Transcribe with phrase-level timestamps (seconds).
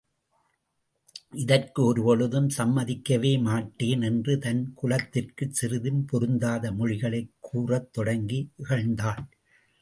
[1.33, 9.23] இதற்கு ஒரு பொழுதும் சம்மதிக்கவே மாட்டேன் என்று தன் குலத்திற்குச் சிறிதும் பொருந்தாத மொழிகளைக் கூறத் தொடங்கி இகழ்ந்தாள்.